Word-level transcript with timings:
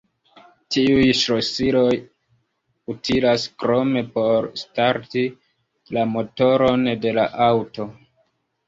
Tiuj 0.75 1.03
ŝlosiloj 1.19 1.91
utilas 2.95 3.45
krome 3.65 4.05
por 4.17 4.51
starti 4.65 5.27
la 5.99 6.11
motoron 6.17 6.95
de 7.07 7.15
la 7.21 7.33
aŭto. 7.53 7.93